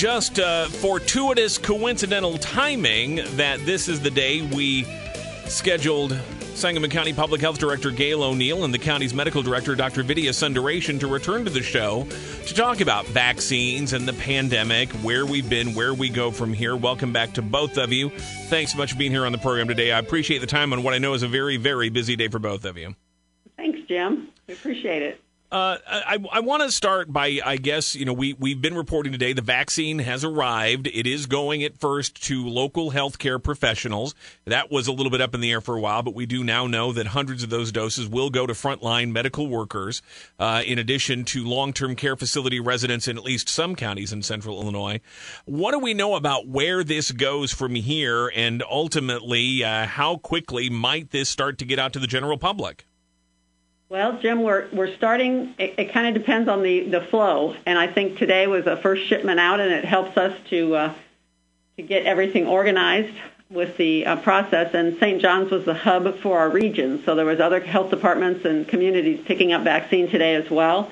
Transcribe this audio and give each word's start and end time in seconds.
just 0.00 0.40
uh, 0.40 0.64
fortuitous, 0.64 1.58
coincidental 1.58 2.38
timing 2.38 3.16
that 3.36 3.60
this 3.66 3.86
is 3.86 4.00
the 4.00 4.10
day 4.10 4.40
we 4.40 4.84
scheduled 5.44 6.18
Sangamon 6.54 6.88
County 6.88 7.12
Public 7.12 7.42
Health 7.42 7.58
Director 7.58 7.90
Gail 7.90 8.22
O'Neill 8.22 8.64
and 8.64 8.72
the 8.72 8.78
county's 8.78 9.12
medical 9.12 9.42
director 9.42 9.74
Dr. 9.74 10.02
Vidya 10.02 10.30
Sundareshan 10.30 11.00
to 11.00 11.06
return 11.06 11.44
to 11.44 11.50
the 11.50 11.60
show 11.60 12.06
to 12.46 12.54
talk 12.54 12.80
about 12.80 13.04
vaccines 13.08 13.92
and 13.92 14.08
the 14.08 14.14
pandemic, 14.14 14.88
where 15.02 15.26
we've 15.26 15.50
been, 15.50 15.74
where 15.74 15.92
we 15.92 16.08
go 16.08 16.30
from 16.30 16.54
here. 16.54 16.74
Welcome 16.74 17.12
back 17.12 17.34
to 17.34 17.42
both 17.42 17.76
of 17.76 17.92
you. 17.92 18.08
Thanks 18.48 18.72
so 18.72 18.78
much 18.78 18.92
for 18.92 18.98
being 18.98 19.12
here 19.12 19.26
on 19.26 19.32
the 19.32 19.38
program 19.38 19.68
today. 19.68 19.92
I 19.92 19.98
appreciate 19.98 20.38
the 20.38 20.46
time 20.46 20.72
on 20.72 20.82
what 20.82 20.94
I 20.94 20.98
know 20.98 21.12
is 21.12 21.22
a 21.22 21.28
very, 21.28 21.58
very 21.58 21.90
busy 21.90 22.16
day 22.16 22.28
for 22.28 22.38
both 22.38 22.64
of 22.64 22.78
you. 22.78 22.94
Thanks, 23.58 23.80
Jim. 23.86 24.28
We 24.46 24.54
appreciate 24.54 25.02
it. 25.02 25.20
Uh, 25.52 25.78
I, 25.84 26.18
I 26.30 26.40
want 26.40 26.62
to 26.62 26.70
start 26.70 27.12
by, 27.12 27.40
I 27.44 27.56
guess, 27.56 27.96
you 27.96 28.04
know, 28.04 28.12
we, 28.12 28.34
we've 28.34 28.60
been 28.60 28.76
reporting 28.76 29.10
today 29.10 29.32
the 29.32 29.42
vaccine 29.42 29.98
has 29.98 30.24
arrived. 30.24 30.86
It 30.86 31.08
is 31.08 31.26
going 31.26 31.64
at 31.64 31.76
first 31.76 32.22
to 32.26 32.46
local 32.46 32.92
healthcare 32.92 33.42
professionals. 33.42 34.14
That 34.44 34.70
was 34.70 34.86
a 34.86 34.92
little 34.92 35.10
bit 35.10 35.20
up 35.20 35.34
in 35.34 35.40
the 35.40 35.50
air 35.50 35.60
for 35.60 35.76
a 35.76 35.80
while, 35.80 36.02
but 36.04 36.14
we 36.14 36.24
do 36.24 36.44
now 36.44 36.68
know 36.68 36.92
that 36.92 37.08
hundreds 37.08 37.42
of 37.42 37.50
those 37.50 37.72
doses 37.72 38.06
will 38.08 38.30
go 38.30 38.46
to 38.46 38.52
frontline 38.52 39.10
medical 39.10 39.48
workers, 39.48 40.02
uh, 40.38 40.62
in 40.64 40.78
addition 40.78 41.24
to 41.24 41.44
long 41.44 41.72
term 41.72 41.96
care 41.96 42.14
facility 42.14 42.60
residents 42.60 43.08
in 43.08 43.18
at 43.18 43.24
least 43.24 43.48
some 43.48 43.74
counties 43.74 44.12
in 44.12 44.22
central 44.22 44.62
Illinois. 44.62 45.00
What 45.46 45.72
do 45.72 45.80
we 45.80 45.94
know 45.94 46.14
about 46.14 46.46
where 46.46 46.84
this 46.84 47.10
goes 47.10 47.52
from 47.52 47.74
here 47.74 48.30
and 48.36 48.62
ultimately 48.70 49.64
uh, 49.64 49.86
how 49.86 50.16
quickly 50.16 50.70
might 50.70 51.10
this 51.10 51.28
start 51.28 51.58
to 51.58 51.64
get 51.64 51.80
out 51.80 51.92
to 51.94 51.98
the 51.98 52.06
general 52.06 52.38
public? 52.38 52.86
Well, 53.90 54.20
Jim, 54.22 54.44
we're 54.44 54.68
we're 54.72 54.94
starting. 54.94 55.52
It, 55.58 55.74
it 55.76 55.92
kind 55.92 56.06
of 56.06 56.14
depends 56.14 56.48
on 56.48 56.62
the 56.62 56.88
the 56.88 57.00
flow, 57.00 57.56
and 57.66 57.76
I 57.76 57.88
think 57.88 58.18
today 58.18 58.46
was 58.46 58.64
a 58.68 58.76
first 58.76 59.08
shipment 59.08 59.40
out, 59.40 59.58
and 59.58 59.72
it 59.72 59.84
helps 59.84 60.16
us 60.16 60.38
to 60.50 60.76
uh, 60.76 60.94
to 61.76 61.82
get 61.82 62.06
everything 62.06 62.46
organized 62.46 63.16
with 63.50 63.76
the 63.78 64.06
uh, 64.06 64.14
process. 64.18 64.74
And 64.74 64.96
St. 65.00 65.20
John's 65.20 65.50
was 65.50 65.64
the 65.64 65.74
hub 65.74 66.20
for 66.20 66.38
our 66.38 66.48
region, 66.48 67.02
so 67.04 67.16
there 67.16 67.26
was 67.26 67.40
other 67.40 67.58
health 67.58 67.90
departments 67.90 68.44
and 68.44 68.68
communities 68.68 69.24
picking 69.26 69.52
up 69.52 69.64
vaccine 69.64 70.08
today 70.08 70.36
as 70.36 70.48
well. 70.48 70.88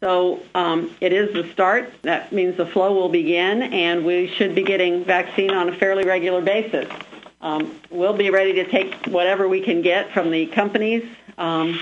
So 0.00 0.40
um, 0.56 0.92
it 1.00 1.12
is 1.12 1.32
the 1.34 1.48
start. 1.52 1.92
That 2.02 2.32
means 2.32 2.56
the 2.56 2.66
flow 2.66 2.94
will 2.94 3.10
begin, 3.10 3.62
and 3.62 4.04
we 4.04 4.26
should 4.26 4.56
be 4.56 4.64
getting 4.64 5.04
vaccine 5.04 5.52
on 5.52 5.68
a 5.68 5.76
fairly 5.76 6.04
regular 6.04 6.40
basis. 6.40 6.92
Um, 7.40 7.78
we'll 7.90 8.16
be 8.16 8.30
ready 8.30 8.54
to 8.54 8.68
take 8.68 8.92
whatever 9.06 9.46
we 9.46 9.60
can 9.60 9.82
get 9.82 10.12
from 10.12 10.32
the 10.32 10.46
companies. 10.46 11.04
Um, 11.38 11.78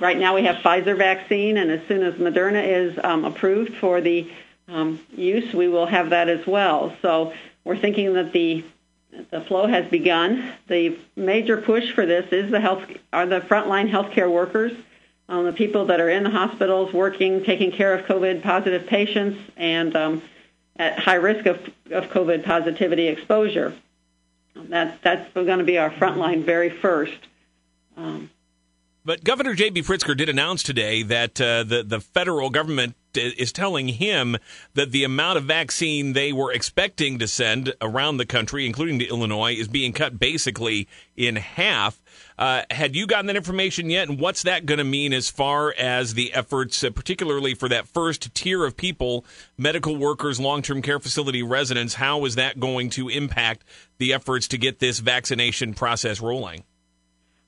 right 0.00 0.18
now 0.18 0.34
we 0.34 0.44
have 0.44 0.56
Pfizer 0.56 0.96
vaccine, 0.96 1.56
and 1.56 1.70
as 1.70 1.86
soon 1.88 2.02
as 2.02 2.14
Moderna 2.14 2.62
is 2.66 2.98
um, 3.02 3.24
approved 3.24 3.74
for 3.76 4.00
the 4.00 4.30
um, 4.68 5.00
use, 5.14 5.52
we 5.54 5.68
will 5.68 5.86
have 5.86 6.10
that 6.10 6.28
as 6.28 6.46
well. 6.46 6.96
So 7.02 7.32
we're 7.64 7.78
thinking 7.78 8.14
that 8.14 8.32
the 8.32 8.64
the 9.30 9.42
flow 9.42 9.66
has 9.66 9.88
begun. 9.90 10.52
The 10.66 10.98
major 11.14 11.58
push 11.58 11.92
for 11.92 12.04
this 12.04 12.26
is 12.32 12.50
the 12.50 12.60
health 12.60 12.82
are 13.12 13.26
the 13.26 13.40
frontline 13.40 13.90
healthcare 13.90 14.30
workers, 14.30 14.72
um, 15.28 15.44
the 15.44 15.52
people 15.52 15.86
that 15.86 16.00
are 16.00 16.08
in 16.08 16.24
the 16.24 16.30
hospitals 16.30 16.92
working, 16.92 17.44
taking 17.44 17.70
care 17.70 17.94
of 17.94 18.06
COVID 18.06 18.42
positive 18.42 18.86
patients, 18.86 19.38
and 19.56 19.94
um, 19.94 20.22
at 20.76 20.98
high 20.98 21.14
risk 21.14 21.46
of, 21.46 21.56
of 21.90 22.04
COVID 22.10 22.44
positivity 22.44 23.08
exposure. 23.08 23.74
That 24.56 24.98
that's 25.02 25.32
going 25.32 25.58
to 25.58 25.64
be 25.64 25.78
our 25.78 25.90
frontline 25.90 26.44
very 26.44 26.70
first. 26.70 27.18
Um, 27.96 28.30
but 29.04 29.22
Governor 29.22 29.54
J.B. 29.54 29.82
Pritzker 29.82 30.16
did 30.16 30.28
announce 30.28 30.62
today 30.62 31.02
that 31.02 31.40
uh, 31.40 31.62
the 31.62 31.82
the 31.82 32.00
federal 32.00 32.50
government 32.50 32.96
is 33.16 33.52
telling 33.52 33.88
him 33.88 34.36
that 34.74 34.90
the 34.90 35.04
amount 35.04 35.38
of 35.38 35.44
vaccine 35.44 36.14
they 36.14 36.32
were 36.32 36.52
expecting 36.52 37.18
to 37.18 37.28
send 37.28 37.74
around 37.80 38.16
the 38.16 38.26
country, 38.26 38.66
including 38.66 38.98
to 38.98 39.06
Illinois, 39.06 39.52
is 39.52 39.68
being 39.68 39.92
cut 39.92 40.18
basically 40.18 40.88
in 41.16 41.36
half. 41.36 42.02
Uh, 42.38 42.62
had 42.70 42.96
you 42.96 43.06
gotten 43.06 43.26
that 43.26 43.36
information 43.36 43.90
yet? 43.90 44.08
And 44.08 44.18
what's 44.18 44.42
that 44.42 44.66
going 44.66 44.78
to 44.78 44.84
mean 44.84 45.12
as 45.12 45.30
far 45.30 45.72
as 45.78 46.14
the 46.14 46.32
efforts, 46.32 46.82
uh, 46.82 46.90
particularly 46.90 47.54
for 47.54 47.68
that 47.68 47.86
first 47.86 48.34
tier 48.34 48.64
of 48.64 48.76
people, 48.76 49.24
medical 49.56 49.96
workers, 49.96 50.40
long 50.40 50.62
term 50.62 50.82
care 50.82 50.98
facility 50.98 51.42
residents? 51.42 51.94
How 51.94 52.24
is 52.24 52.34
that 52.34 52.58
going 52.58 52.90
to 52.90 53.08
impact 53.08 53.64
the 53.98 54.12
efforts 54.12 54.48
to 54.48 54.58
get 54.58 54.80
this 54.80 54.98
vaccination 54.98 55.74
process 55.74 56.20
rolling? 56.20 56.64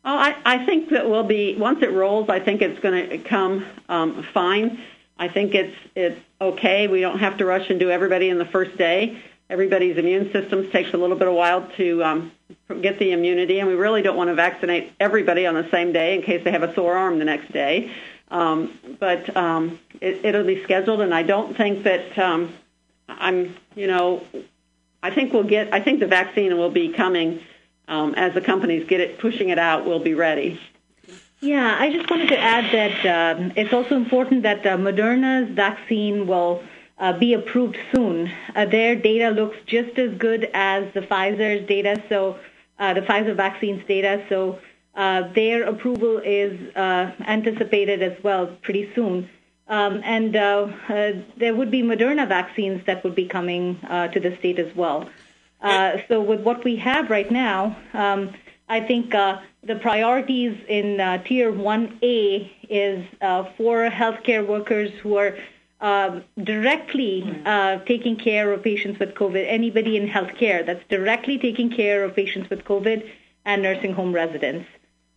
Oh, 0.08 0.16
I, 0.16 0.36
I 0.44 0.64
think 0.64 0.90
that 0.90 1.10
we'll 1.10 1.24
be 1.24 1.56
once 1.56 1.82
it 1.82 1.90
rolls. 1.90 2.28
I 2.28 2.38
think 2.38 2.62
it's 2.62 2.78
going 2.78 3.10
to 3.10 3.18
come 3.18 3.66
um, 3.88 4.24
fine. 4.32 4.78
I 5.18 5.26
think 5.26 5.52
it's 5.52 5.76
it's 5.96 6.20
okay. 6.40 6.86
We 6.86 7.00
don't 7.00 7.18
have 7.18 7.38
to 7.38 7.44
rush 7.44 7.68
and 7.70 7.80
do 7.80 7.90
everybody 7.90 8.28
in 8.28 8.38
the 8.38 8.44
first 8.44 8.78
day. 8.78 9.20
Everybody's 9.50 9.96
immune 9.96 10.30
systems 10.32 10.70
takes 10.70 10.94
a 10.94 10.96
little 10.96 11.16
bit 11.16 11.26
of 11.26 11.34
while 11.34 11.68
to 11.76 12.04
um, 12.04 12.32
get 12.80 13.00
the 13.00 13.10
immunity, 13.10 13.58
and 13.58 13.68
we 13.68 13.74
really 13.74 14.00
don't 14.00 14.16
want 14.16 14.28
to 14.28 14.34
vaccinate 14.36 14.92
everybody 15.00 15.44
on 15.44 15.54
the 15.54 15.68
same 15.70 15.92
day 15.92 16.14
in 16.14 16.22
case 16.22 16.44
they 16.44 16.52
have 16.52 16.62
a 16.62 16.72
sore 16.74 16.96
arm 16.96 17.18
the 17.18 17.24
next 17.24 17.50
day. 17.52 17.90
Um, 18.30 18.78
but 19.00 19.36
um, 19.36 19.80
it, 20.00 20.24
it'll 20.24 20.46
be 20.46 20.62
scheduled, 20.62 21.00
and 21.00 21.12
I 21.12 21.24
don't 21.24 21.56
think 21.56 21.82
that 21.82 22.16
um, 22.16 22.54
I'm. 23.08 23.56
You 23.74 23.88
know, 23.88 24.24
I 25.02 25.10
think 25.10 25.32
we'll 25.32 25.42
get. 25.42 25.74
I 25.74 25.80
think 25.80 25.98
the 25.98 26.06
vaccine 26.06 26.56
will 26.56 26.70
be 26.70 26.92
coming 26.92 27.40
um, 27.88 28.14
as 28.14 28.34
the 28.34 28.41
companies 28.41 28.86
get 28.88 29.00
it 29.00 29.19
pushing 29.19 29.48
it 29.48 29.58
out, 29.58 29.86
we'll 29.86 30.00
be 30.00 30.14
ready. 30.14 30.60
Yeah, 31.41 31.76
I 31.78 31.92
just 31.92 32.10
wanted 32.10 32.28
to 32.30 32.38
add 32.38 32.72
that 32.72 33.36
um, 33.36 33.52
it's 33.56 33.72
also 33.72 33.94
important 33.94 34.42
that 34.42 34.66
uh, 34.66 34.76
Moderna's 34.76 35.54
vaccine 35.54 36.26
will 36.26 36.62
uh, 36.98 37.12
be 37.12 37.34
approved 37.34 37.76
soon. 37.94 38.32
Uh, 38.54 38.64
their 38.64 38.97
data 38.97 39.30
looks 39.30 39.56
just 39.66 39.98
as 39.98 40.16
good 40.16 40.48
as 40.54 40.92
the 40.94 41.02
Pfizer's 41.02 41.66
data, 41.69 42.02
so 42.08 42.38
uh, 42.78 42.94
the 42.94 43.02
Pfizer 43.02 43.36
vaccine's 43.36 43.86
data. 43.86 44.24
So 44.30 44.58
uh, 44.94 45.30
their 45.34 45.64
approval 45.64 46.22
is 46.24 46.74
uh, 46.74 47.12
anticipated 47.26 48.03
as 48.03 48.16
well 48.24 48.47
pretty 48.62 48.91
soon. 48.94 49.28
Um, 49.68 50.00
and 50.04 50.32
there 50.32 51.54
would 51.54 51.70
be 51.70 51.82
Moderna 51.82 52.26
vaccines 52.26 52.82
that 52.86 53.04
would 53.04 53.16
be 53.16 53.26
coming 53.26 53.78
to 53.80 54.20
the 54.20 54.36
state 54.38 54.58
as 54.58 54.74
well. 54.76 55.10
Uh, 55.60 55.98
so 56.08 56.20
with 56.20 56.40
what 56.40 56.64
we 56.64 56.76
have 56.76 57.10
right 57.10 57.30
now, 57.30 57.76
um, 57.94 58.32
I 58.68 58.80
think 58.80 59.14
uh, 59.14 59.40
the 59.62 59.76
priorities 59.76 60.56
in 60.68 61.00
uh, 61.00 61.22
Tier 61.24 61.52
1A 61.52 62.50
is 62.68 63.06
uh, 63.20 63.44
for 63.56 63.88
healthcare 63.88 64.46
workers 64.46 64.90
who 65.02 65.16
are 65.16 65.36
um, 65.80 66.24
directly 66.42 67.22
uh, 67.44 67.78
taking 67.80 68.16
care 68.16 68.52
of 68.52 68.62
patients 68.62 68.98
with 68.98 69.14
COVID, 69.14 69.44
anybody 69.46 69.96
in 69.96 70.08
healthcare 70.08 70.64
that's 70.64 70.82
directly 70.88 71.38
taking 71.38 71.70
care 71.70 72.02
of 72.04 72.16
patients 72.16 72.48
with 72.50 72.64
COVID 72.64 73.08
and 73.44 73.62
nursing 73.62 73.92
home 73.92 74.12
residents. 74.12 74.66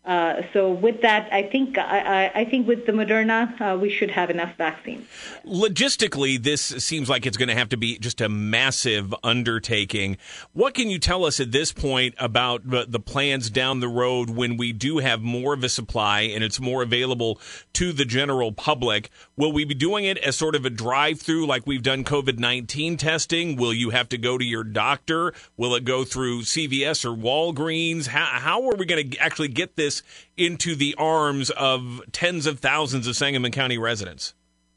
Uh, 0.05 0.41
so 0.53 0.71
with 0.71 1.01
that, 1.01 1.31
I 1.31 1.43
think 1.43 1.77
I, 1.77 2.31
I, 2.33 2.45
think 2.45 2.67
with 2.67 2.85
the 2.85 2.93
Moderna, 2.93 3.59
uh, 3.59 3.77
we 3.77 3.89
should 3.91 4.09
have 4.09 4.29
enough 4.29 4.55
vaccine. 4.57 5.05
Logistically, 5.45 6.41
this 6.41 6.61
seems 6.61 7.09
like 7.09 7.25
it's 7.25 7.35
going 7.35 7.49
to 7.49 7.55
have 7.55 7.69
to 7.69 7.77
be 7.77 7.99
just 7.99 8.21
a 8.21 8.29
massive 8.29 9.13
undertaking. 9.25 10.17
What 10.53 10.73
can 10.73 10.89
you 10.89 10.99
tell 10.99 11.25
us 11.25 11.41
at 11.41 11.51
this 11.51 11.73
point 11.73 12.15
about 12.17 12.61
the 12.65 12.99
plans 12.99 13.49
down 13.49 13.81
the 13.81 13.89
road 13.89 14.29
when 14.29 14.55
we 14.55 14.71
do 14.71 14.99
have 14.99 15.21
more 15.21 15.53
of 15.53 15.65
a 15.65 15.69
supply 15.69 16.21
and 16.21 16.45
it's 16.45 16.61
more 16.61 16.81
available 16.81 17.39
to 17.73 17.91
the 17.91 18.05
general 18.05 18.53
public? 18.53 19.09
Will 19.35 19.51
we 19.51 19.65
be 19.65 19.75
doing 19.75 20.05
it 20.05 20.17
as 20.19 20.37
sort 20.37 20.55
of 20.55 20.63
a 20.63 20.69
drive-through 20.69 21.45
like 21.45 21.67
we've 21.67 21.83
done 21.83 22.05
COVID 22.05 22.39
nineteen 22.39 22.95
testing? 22.95 23.57
Will 23.57 23.73
you 23.73 23.89
have 23.89 24.07
to 24.09 24.17
go 24.17 24.37
to 24.37 24.45
your 24.45 24.63
doctor? 24.63 25.33
Will 25.57 25.75
it 25.75 25.83
go 25.83 26.05
through 26.05 26.43
CVS 26.43 27.03
or 27.03 27.15
Walgreens? 27.15 28.07
How, 28.07 28.25
how 28.25 28.69
are 28.69 28.75
we 28.75 28.85
going 28.85 29.11
to 29.11 29.17
actually 29.17 29.49
get 29.49 29.75
this? 29.75 29.88
This 29.89 30.03
into 30.37 30.75
the 30.75 30.95
arms 30.97 31.49
of 31.49 32.01
tens 32.11 32.45
of 32.45 32.59
thousands 32.59 33.07
of 33.07 33.15
Sangamon 33.15 33.51
County 33.51 33.77
residents? 33.77 34.33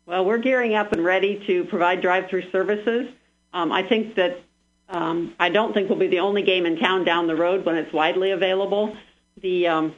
Well, 0.06 0.24
we're 0.24 0.38
gearing 0.38 0.74
up 0.74 0.92
and 0.92 1.04
ready 1.04 1.42
to 1.46 1.64
provide 1.64 2.00
drive-through 2.00 2.50
services. 2.50 3.08
Um, 3.52 3.70
I 3.70 3.82
think 3.82 4.16
that 4.16 4.40
um, 4.88 5.34
I 5.38 5.50
don't 5.50 5.72
think 5.72 5.88
we'll 5.88 5.98
be 5.98 6.08
the 6.08 6.20
only 6.20 6.42
game 6.42 6.66
in 6.66 6.78
town 6.78 7.04
down 7.04 7.26
the 7.26 7.36
road 7.36 7.64
when 7.64 7.76
it's 7.76 7.92
widely 7.92 8.30
available. 8.30 8.96
The 9.40 9.68
um, 9.68 9.94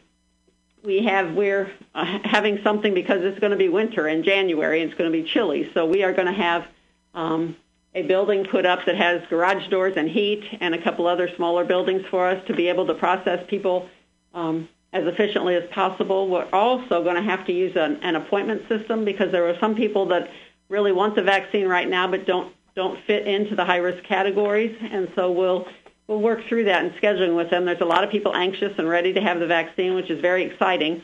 we 0.85 1.05
have 1.05 1.35
we're 1.35 1.73
uh, 1.95 2.19
having 2.25 2.61
something 2.63 2.93
because 2.93 3.23
it's 3.23 3.39
going 3.39 3.53
to 3.53 3.57
be 3.57 3.69
winter 3.69 4.07
in 4.07 4.25
January 4.25 4.83
and 4.83 4.91
it's 4.91 4.99
going 4.99 5.11
to 5.11 5.23
be 5.23 5.29
chilly, 5.29 5.71
so 5.73 5.87
we 5.87 6.03
are 6.03 6.13
going 6.13 6.27
to 6.27 6.41
have 6.41 6.67
um, 7.15 7.57
a 7.95 8.03
building 8.03 8.45
put 8.45 8.67
up 8.67 8.85
that 8.87 8.97
has 8.97 9.23
garage 9.31 9.69
doors 9.69 9.95
and 9.97 10.09
heat 10.09 10.45
and 10.61 10.75
a 10.75 10.83
couple 10.83 11.07
other 11.07 11.31
smaller 11.37 11.65
buildings 11.65 12.05
for 12.11 12.29
us 12.29 12.45
to 12.49 12.55
be 12.55 12.69
able 12.69 12.87
to 12.87 12.95
process 12.95 13.45
people 13.49 13.89
um, 14.35 14.69
as 14.95 15.05
efficiently 15.07 15.57
as 15.57 15.69
possible. 15.71 16.29
We're 16.29 16.49
also 16.53 17.03
going 17.03 17.17
to 17.17 17.23
have 17.23 17.45
to 17.47 17.53
use 17.53 17.77
an, 17.77 17.97
an 18.03 18.17
appointment 18.17 18.67
system 18.69 19.05
because 19.05 19.31
there 19.33 19.47
are 19.49 19.59
some 19.59 19.75
people 19.75 20.07
that 20.07 20.31
really 20.69 20.93
want 20.93 21.15
the 21.17 21.23
vaccine 21.23 21.69
right 21.69 21.89
now 21.89 22.07
but 22.07 22.27
don't 22.27 22.55
don't 22.75 22.99
fit 23.07 23.29
into 23.29 23.55
the 23.55 23.65
high 23.65 23.77
risk 23.77 24.03
categories, 24.03 24.77
and 24.81 25.09
so 25.15 25.31
we'll 25.31 25.69
we'll 26.09 26.21
work 26.21 26.41
through 26.49 26.65
that 26.65 26.85
and 26.85 26.93
scheduling 26.95 27.37
with 27.37 27.51
them. 27.51 27.65
There's 27.67 27.81
a 27.81 27.85
lot 27.85 28.03
of 28.03 28.11
people 28.11 28.35
anxious 28.35 28.73
and 28.79 28.89
ready 28.89 29.13
to 29.13 29.21
have 29.21 29.39
the 29.39 29.47
vaccine, 29.47 29.95
which 29.95 30.11
is 30.11 30.21
very 30.21 30.45
exciting 30.45 31.03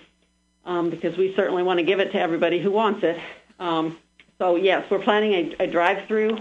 um, 0.65 0.91
because 0.91 1.17
we 1.17 1.35
certainly 1.37 1.63
want 1.63 1.79
to 1.79 1.85
give 1.85 2.01
it 2.01 2.11
to 2.13 2.19
everybody 2.19 2.61
who 2.61 2.73
wants 2.73 3.05
it. 3.05 3.21
Um, 3.61 3.99
so 4.39 4.57
yes, 4.57 4.85
we're 4.91 5.03
planning 5.03 5.55
a, 5.61 5.65
a 5.65 5.67
drive-through 5.69 6.39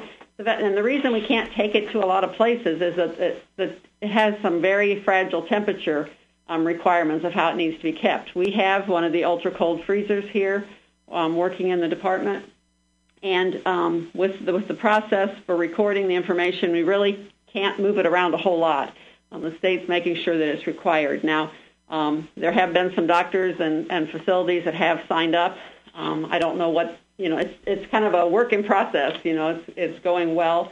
and 0.47 0.77
the 0.77 0.83
reason 0.83 1.11
we 1.11 1.25
can't 1.25 1.51
take 1.53 1.75
it 1.75 1.91
to 1.91 1.99
a 1.99 2.07
lot 2.07 2.23
of 2.23 2.33
places 2.33 2.81
is 2.81 2.95
that 2.95 3.19
it, 3.19 3.43
that 3.57 3.77
it 4.01 4.09
has 4.09 4.35
some 4.41 4.61
very 4.61 5.03
fragile 5.03 5.45
temperature 5.45 6.09
um, 6.49 6.65
requirements 6.65 7.23
of 7.23 7.31
how 7.31 7.51
it 7.51 7.55
needs 7.55 7.77
to 7.77 7.83
be 7.83 7.93
kept. 7.93 8.35
We 8.35 8.51
have 8.51 8.89
one 8.89 9.03
of 9.03 9.13
the 9.13 9.23
ultra 9.23 9.51
cold 9.51 9.83
freezers 9.85 10.25
here 10.31 10.67
um, 11.11 11.37
working 11.37 11.69
in 11.69 11.79
the 11.79 11.87
department, 11.87 12.45
and 13.23 13.61
um, 13.65 14.11
with 14.13 14.45
the, 14.45 14.53
with 14.53 14.67
the 14.67 14.73
process 14.73 15.29
for 15.45 15.55
recording 15.55 16.07
the 16.07 16.15
information, 16.15 16.71
we 16.71 16.83
really 16.83 17.31
can't 17.51 17.79
move 17.79 17.97
it 17.97 18.05
around 18.05 18.33
a 18.33 18.37
whole 18.37 18.59
lot. 18.59 18.93
Um, 19.31 19.41
the 19.41 19.55
state's 19.57 19.87
making 19.87 20.15
sure 20.23 20.37
that 20.37 20.47
it's 20.47 20.67
required. 20.67 21.23
Now, 21.23 21.51
um, 21.89 22.27
there 22.35 22.51
have 22.51 22.73
been 22.73 22.93
some 22.95 23.07
doctors 23.07 23.59
and, 23.59 23.91
and 23.91 24.09
facilities 24.09 24.65
that 24.65 24.75
have 24.75 25.01
signed 25.07 25.35
up. 25.35 25.57
Um, 25.95 26.27
I 26.29 26.39
don't 26.39 26.57
know 26.57 26.69
what 26.69 26.97
you 27.17 27.29
know. 27.29 27.37
It's 27.37 27.53
it's 27.65 27.91
kind 27.91 28.05
of 28.05 28.13
a 28.13 28.27
work 28.27 28.53
in 28.53 28.63
process. 28.63 29.17
You 29.23 29.35
know, 29.35 29.49
it's 29.49 29.69
it's 29.75 30.03
going 30.03 30.35
well, 30.35 30.71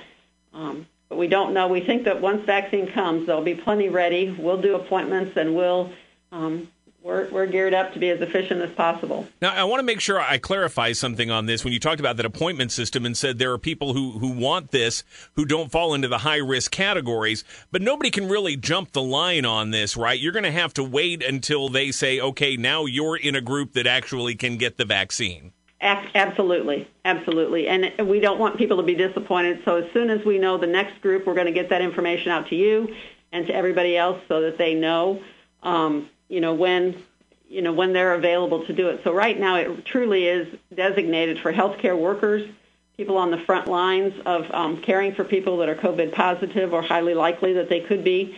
um, 0.53 0.87
but 1.09 1.17
we 1.17 1.27
don't 1.27 1.53
know. 1.53 1.67
We 1.67 1.81
think 1.81 2.03
that 2.05 2.21
once 2.21 2.45
vaccine 2.45 2.91
comes, 2.91 3.27
there'll 3.27 3.43
be 3.43 3.55
plenty 3.55 3.89
ready. 3.89 4.35
We'll 4.37 4.61
do 4.61 4.75
appointments 4.75 5.37
and 5.37 5.55
we'll 5.55 5.91
um, 6.31 6.67
we're, 7.07 7.29
we're 7.29 7.45
geared 7.45 7.73
up 7.73 7.93
to 7.93 7.99
be 7.99 8.09
as 8.09 8.19
efficient 8.19 8.61
as 8.61 8.69
possible. 8.71 9.25
Now, 9.41 9.53
I 9.53 9.63
want 9.63 9.79
to 9.79 9.85
make 9.85 10.01
sure 10.01 10.19
I 10.19 10.37
clarify 10.37 10.91
something 10.91 11.31
on 11.31 11.45
this. 11.45 11.63
When 11.63 11.71
you 11.71 11.79
talked 11.79 12.01
about 12.01 12.17
that 12.17 12.25
appointment 12.25 12.73
system 12.73 13.05
and 13.05 13.15
said 13.15 13.39
there 13.39 13.53
are 13.53 13.57
people 13.57 13.93
who, 13.93 14.19
who 14.19 14.27
want 14.27 14.71
this 14.71 15.05
who 15.35 15.45
don't 15.45 15.71
fall 15.71 15.93
into 15.93 16.09
the 16.09 16.17
high 16.19 16.37
risk 16.37 16.71
categories, 16.71 17.45
but 17.71 17.81
nobody 17.81 18.11
can 18.11 18.27
really 18.27 18.57
jump 18.57 18.91
the 18.91 19.01
line 19.01 19.45
on 19.45 19.71
this, 19.71 19.95
right? 19.95 20.19
You're 20.19 20.33
going 20.33 20.43
to 20.43 20.51
have 20.51 20.73
to 20.73 20.83
wait 20.83 21.23
until 21.23 21.69
they 21.69 21.91
say, 21.91 22.19
okay, 22.19 22.57
now 22.57 22.85
you're 22.85 23.15
in 23.15 23.35
a 23.35 23.41
group 23.41 23.71
that 23.73 23.87
actually 23.87 24.35
can 24.35 24.57
get 24.57 24.75
the 24.75 24.85
vaccine. 24.85 25.53
Absolutely, 25.79 26.87
absolutely. 27.05 27.67
And 27.67 28.09
we 28.09 28.19
don't 28.19 28.39
want 28.39 28.57
people 28.57 28.77
to 28.77 28.83
be 28.83 28.95
disappointed. 28.95 29.61
So 29.63 29.75
as 29.75 29.91
soon 29.93 30.09
as 30.09 30.25
we 30.25 30.39
know 30.39 30.57
the 30.57 30.67
next 30.67 31.01
group, 31.01 31.27
we're 31.27 31.35
going 31.35 31.45
to 31.45 31.51
get 31.51 31.69
that 31.69 31.81
information 31.81 32.31
out 32.31 32.47
to 32.49 32.55
you 32.55 32.95
and 33.31 33.45
to 33.47 33.53
everybody 33.53 33.95
else 33.95 34.19
so 34.27 34.41
that 34.41 34.57
they 34.57 34.73
know. 34.73 35.21
Um, 35.61 36.09
you 36.29 36.41
know, 36.41 36.53
when 36.53 37.03
you 37.47 37.61
know 37.61 37.73
when 37.73 37.93
they're 37.93 38.13
available 38.13 38.65
to 38.65 38.73
do 38.73 38.89
it. 38.89 39.01
So 39.03 39.13
right 39.13 39.39
now, 39.39 39.55
it 39.55 39.85
truly 39.85 40.25
is 40.25 40.47
designated 40.73 41.39
for 41.39 41.53
healthcare 41.53 41.97
workers, 41.97 42.49
people 42.97 43.17
on 43.17 43.31
the 43.31 43.37
front 43.37 43.67
lines 43.67 44.13
of 44.25 44.49
um, 44.51 44.81
caring 44.81 45.13
for 45.13 45.23
people 45.23 45.57
that 45.57 45.69
are 45.69 45.75
COVID 45.75 46.13
positive 46.13 46.73
or 46.73 46.81
highly 46.81 47.13
likely 47.13 47.53
that 47.53 47.69
they 47.69 47.81
could 47.81 48.03
be. 48.03 48.37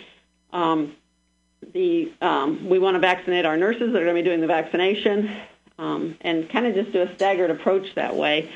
Um, 0.51 0.95
the 1.73 2.11
um, 2.21 2.67
we 2.69 2.79
want 2.79 2.95
to 2.95 2.99
vaccinate 2.99 3.45
our 3.45 3.57
nurses 3.57 3.93
that 3.93 4.01
are 4.01 4.05
going 4.05 4.15
to 4.15 4.21
be 4.21 4.27
doing 4.27 4.41
the 4.41 4.47
vaccination, 4.47 5.35
um, 5.79 6.15
and 6.21 6.49
kind 6.49 6.67
of 6.67 6.75
just 6.75 6.91
do 6.91 7.01
a 7.01 7.15
staggered 7.15 7.49
approach 7.49 7.95
that 7.95 8.15
way. 8.15 8.51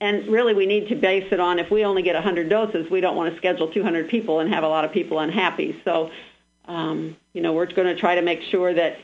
And 0.00 0.26
really, 0.26 0.54
we 0.54 0.66
need 0.66 0.88
to 0.88 0.96
base 0.96 1.28
it 1.30 1.38
on 1.38 1.58
if 1.58 1.70
we 1.70 1.84
only 1.84 2.02
get 2.02 2.14
100 2.14 2.48
doses, 2.48 2.90
we 2.90 3.00
don't 3.00 3.16
want 3.16 3.32
to 3.32 3.38
schedule 3.38 3.72
200 3.72 4.08
people 4.08 4.40
and 4.40 4.52
have 4.52 4.64
a 4.64 4.68
lot 4.68 4.84
of 4.84 4.92
people 4.92 5.20
unhappy. 5.20 5.80
So 5.84 6.10
um, 6.66 7.16
you 7.32 7.42
know, 7.42 7.52
we're 7.52 7.66
going 7.66 7.88
to 7.88 7.96
try 7.96 8.14
to 8.14 8.22
make 8.22 8.42
sure 8.50 8.72
that 8.74 8.98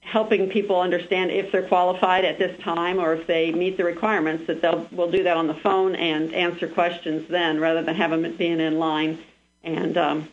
helping 0.00 0.48
people 0.48 0.80
understand 0.80 1.30
if 1.30 1.52
they're 1.52 1.68
qualified 1.68 2.24
at 2.24 2.38
this 2.38 2.58
time 2.62 2.98
or 2.98 3.14
if 3.14 3.26
they 3.26 3.52
meet 3.52 3.76
the 3.76 3.84
requirements, 3.84 4.46
that 4.46 4.62
they'll 4.62 4.86
we'll 4.92 5.10
do 5.10 5.24
that 5.24 5.36
on 5.36 5.46
the 5.46 5.54
phone 5.54 5.94
and 5.94 6.32
answer 6.32 6.68
questions 6.68 7.26
then, 7.28 7.60
rather 7.60 7.82
than 7.82 7.94
have 7.94 8.10
them 8.10 8.36
being 8.36 8.60
in 8.60 8.78
line 8.78 9.18
and 9.62 9.96
um, 9.98 10.28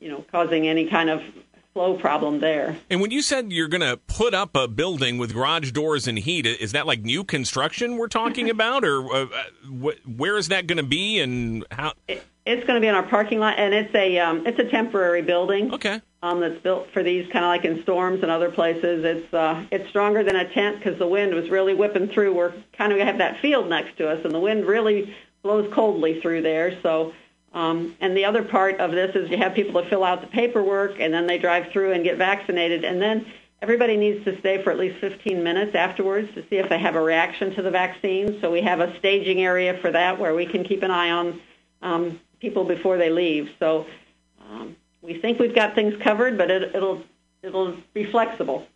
you 0.00 0.10
know 0.10 0.24
causing 0.30 0.68
any 0.68 0.86
kind 0.88 1.08
of 1.08 1.22
flow 1.76 1.94
problem 1.94 2.40
there. 2.40 2.74
And 2.88 3.02
when 3.02 3.10
you 3.10 3.20
said 3.20 3.52
you're 3.52 3.68
going 3.68 3.82
to 3.82 3.98
put 3.98 4.32
up 4.32 4.56
a 4.56 4.66
building 4.66 5.18
with 5.18 5.34
garage 5.34 5.72
doors 5.72 6.08
and 6.08 6.18
heat, 6.18 6.46
is 6.46 6.72
that 6.72 6.86
like 6.86 7.02
new 7.02 7.22
construction 7.22 7.98
we're 7.98 8.08
talking 8.08 8.48
about, 8.56 8.82
or 8.82 9.14
uh, 9.14 9.26
wh- 9.66 10.18
where 10.18 10.38
is 10.38 10.48
that 10.48 10.66
going 10.66 10.78
to 10.78 10.82
be, 10.82 11.20
and 11.20 11.66
how? 11.70 11.92
It, 12.08 12.24
it's 12.46 12.66
going 12.66 12.76
to 12.76 12.80
be 12.80 12.86
in 12.86 12.94
our 12.94 13.02
parking 13.02 13.40
lot, 13.40 13.58
and 13.58 13.74
it's 13.74 13.94
a 13.94 14.18
um, 14.18 14.46
it's 14.46 14.58
a 14.58 14.64
temporary 14.70 15.20
building. 15.20 15.74
Okay. 15.74 16.00
Um, 16.22 16.40
that's 16.40 16.58
built 16.62 16.88
for 16.94 17.02
these 17.02 17.30
kind 17.30 17.44
of 17.44 17.50
like 17.50 17.66
in 17.66 17.82
storms 17.82 18.22
and 18.22 18.30
other 18.30 18.50
places. 18.50 19.04
It's 19.04 19.34
uh, 19.34 19.66
it's 19.70 19.86
stronger 19.90 20.24
than 20.24 20.34
a 20.34 20.48
tent 20.48 20.78
because 20.78 20.98
the 20.98 21.06
wind 21.06 21.34
was 21.34 21.50
really 21.50 21.74
whipping 21.74 22.08
through. 22.08 22.34
We're 22.34 22.54
kind 22.72 22.90
of 22.90 22.98
have 23.00 23.18
that 23.18 23.40
field 23.40 23.68
next 23.68 23.98
to 23.98 24.08
us, 24.08 24.24
and 24.24 24.32
the 24.32 24.40
wind 24.40 24.64
really 24.64 25.14
blows 25.42 25.70
coldly 25.74 26.22
through 26.22 26.40
there. 26.40 26.80
So, 26.82 27.12
um, 27.56 27.96
and 28.00 28.14
the 28.14 28.26
other 28.26 28.42
part 28.42 28.80
of 28.80 28.92
this 28.92 29.16
is 29.16 29.30
you 29.30 29.38
have 29.38 29.54
people 29.54 29.82
to 29.82 29.88
fill 29.88 30.04
out 30.04 30.20
the 30.20 30.26
paperwork, 30.26 31.00
and 31.00 31.12
then 31.12 31.26
they 31.26 31.38
drive 31.38 31.72
through 31.72 31.92
and 31.92 32.04
get 32.04 32.18
vaccinated, 32.18 32.84
and 32.84 33.00
then 33.00 33.24
everybody 33.62 33.96
needs 33.96 34.22
to 34.26 34.38
stay 34.40 34.62
for 34.62 34.70
at 34.70 34.78
least 34.78 35.00
15 35.00 35.42
minutes 35.42 35.74
afterwards 35.74 36.28
to 36.34 36.42
see 36.50 36.56
if 36.56 36.68
they 36.68 36.78
have 36.78 36.96
a 36.96 37.00
reaction 37.00 37.54
to 37.54 37.62
the 37.62 37.70
vaccine. 37.70 38.38
So 38.42 38.52
we 38.52 38.60
have 38.60 38.80
a 38.80 38.94
staging 38.98 39.40
area 39.40 39.78
for 39.80 39.90
that 39.90 40.20
where 40.20 40.34
we 40.34 40.44
can 40.44 40.64
keep 40.64 40.82
an 40.82 40.90
eye 40.90 41.10
on 41.10 41.40
um, 41.80 42.20
people 42.40 42.64
before 42.64 42.98
they 42.98 43.08
leave. 43.08 43.48
So 43.58 43.86
um, 44.50 44.76
we 45.00 45.18
think 45.18 45.38
we've 45.38 45.54
got 45.54 45.74
things 45.74 45.94
covered, 46.02 46.36
but 46.36 46.50
it, 46.50 46.74
will 46.74 47.02
it'll 47.42 47.74
be 47.94 48.04
flexible. 48.10 48.66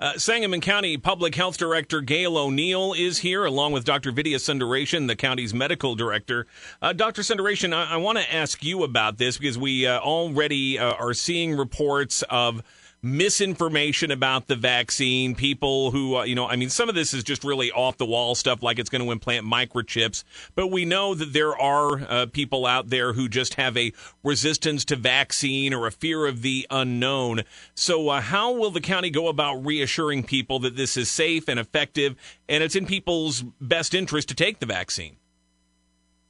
Uh, 0.00 0.16
Sangamon 0.16 0.62
County 0.62 0.96
Public 0.96 1.34
Health 1.34 1.58
Director 1.58 2.00
Gail 2.00 2.38
O'Neill 2.38 2.94
is 2.94 3.18
here, 3.18 3.44
along 3.44 3.72
with 3.72 3.84
Dr. 3.84 4.12
Vidya 4.12 4.38
Sundareshan, 4.38 5.08
the 5.08 5.14
county's 5.14 5.52
medical 5.52 5.94
director. 5.94 6.46
Uh, 6.80 6.94
Dr. 6.94 7.20
Sundareshan, 7.20 7.74
I, 7.74 7.92
I 7.92 7.96
want 7.98 8.16
to 8.16 8.34
ask 8.34 8.64
you 8.64 8.82
about 8.82 9.18
this 9.18 9.36
because 9.36 9.58
we 9.58 9.86
uh, 9.86 9.98
already 9.98 10.78
uh, 10.78 10.94
are 10.94 11.12
seeing 11.12 11.54
reports 11.54 12.24
of 12.30 12.62
misinformation 13.02 14.10
about 14.10 14.46
the 14.46 14.56
vaccine, 14.56 15.34
people 15.34 15.90
who, 15.90 16.16
uh, 16.16 16.24
you 16.24 16.34
know, 16.34 16.46
I 16.46 16.56
mean, 16.56 16.68
some 16.68 16.88
of 16.88 16.94
this 16.94 17.14
is 17.14 17.24
just 17.24 17.44
really 17.44 17.70
off 17.72 17.96
the 17.96 18.04
wall 18.04 18.34
stuff 18.34 18.62
like 18.62 18.78
it's 18.78 18.90
going 18.90 19.02
to 19.02 19.10
implant 19.10 19.46
microchips. 19.46 20.22
But 20.54 20.68
we 20.68 20.84
know 20.84 21.14
that 21.14 21.32
there 21.32 21.56
are 21.56 22.00
uh, 22.00 22.26
people 22.26 22.66
out 22.66 22.90
there 22.90 23.14
who 23.14 23.28
just 23.28 23.54
have 23.54 23.76
a 23.76 23.92
resistance 24.22 24.84
to 24.86 24.96
vaccine 24.96 25.72
or 25.72 25.86
a 25.86 25.92
fear 25.92 26.26
of 26.26 26.42
the 26.42 26.66
unknown. 26.70 27.42
So, 27.74 28.08
uh, 28.10 28.20
how 28.20 28.52
will 28.52 28.70
the 28.70 28.80
county 28.80 29.10
go 29.10 29.28
about 29.28 29.64
reassuring 29.64 30.24
people 30.24 30.58
that 30.60 30.76
this 30.76 30.96
is 30.96 31.08
safe 31.08 31.48
and 31.48 31.58
effective 31.58 32.16
and 32.48 32.62
it's 32.62 32.76
in 32.76 32.84
people's 32.84 33.42
best 33.60 33.94
interest 33.94 34.28
to 34.28 34.34
take 34.34 34.58
the 34.58 34.66
vaccine? 34.66 35.16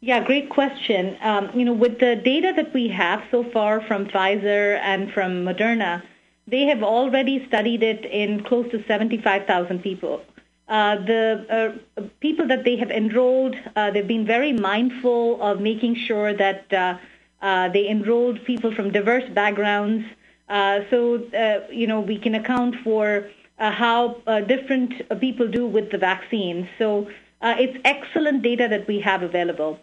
Yeah, 0.03 0.25
great 0.25 0.49
question. 0.49 1.19
Um, 1.21 1.51
you 1.55 1.65
know, 1.65 1.75
with 1.75 1.99
the 1.99 2.17
data 2.17 2.55
that 2.57 2.73
we 2.73 2.89
have 2.89 3.23
so 3.31 3.45
far 3.53 3.83
from 3.83 4.07
Pfizer 4.07 4.79
and 4.79 5.13
from 5.13 5.45
Moderna, 5.45 6.03
they 6.51 6.65
have 6.65 6.83
already 6.83 7.47
studied 7.47 7.83
it 7.83 8.05
in 8.05 8.43
close 8.43 8.71
to 8.73 8.85
75,000 8.87 9.83
people. 9.83 10.23
Uh, 10.69 10.97
the 11.05 11.75
uh, 11.99 12.03
people 12.21 12.47
that 12.47 12.65
they 12.65 12.77
have 12.77 12.91
enrolled, 12.91 13.57
uh, 13.75 13.91
they've 13.91 14.07
been 14.07 14.27
very 14.27 14.53
mindful 14.53 15.41
of 15.43 15.61
making 15.61 15.97
sure 15.97 16.33
that 16.33 16.73
uh, 16.73 16.97
uh, 17.43 17.69
they 17.71 17.89
enrolled 17.89 18.45
people 18.45 18.73
from 18.75 18.93
diverse 18.93 19.29
backgrounds. 19.31 20.05
Uh, 20.49 20.81
so, 20.91 21.25
you 21.71 21.87
know, 21.87 22.01
we 22.01 22.19
can 22.19 22.35
account 22.35 22.75
for 22.85 23.29
how 23.59 24.15
different 24.47 24.93
people 25.21 25.47
do 25.47 25.67
with 25.67 25.91
the 25.91 25.99
vaccine. 25.99 26.69
So 26.79 27.09
it's 27.43 27.79
excellent 27.85 28.43
data 28.43 28.67
that 28.69 28.87
we 28.89 29.01
have 29.01 29.23
available. 29.23 29.79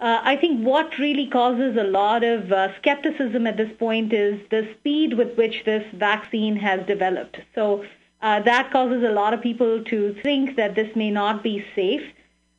Uh, 0.00 0.18
I 0.22 0.36
think 0.36 0.64
what 0.64 0.98
really 0.98 1.26
causes 1.26 1.76
a 1.76 1.84
lot 1.84 2.24
of 2.24 2.50
uh, 2.50 2.74
skepticism 2.78 3.46
at 3.46 3.58
this 3.58 3.70
point 3.78 4.14
is 4.14 4.40
the 4.50 4.66
speed 4.78 5.18
with 5.18 5.36
which 5.36 5.62
this 5.66 5.84
vaccine 5.94 6.56
has 6.56 6.86
developed. 6.86 7.38
So 7.54 7.84
uh, 8.22 8.40
that 8.40 8.72
causes 8.72 9.04
a 9.04 9.12
lot 9.12 9.34
of 9.34 9.42
people 9.42 9.84
to 9.84 10.16
think 10.22 10.56
that 10.56 10.74
this 10.74 10.88
may 10.96 11.10
not 11.10 11.42
be 11.42 11.64
safe. 11.74 12.02